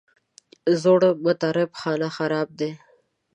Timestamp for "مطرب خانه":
1.25-2.09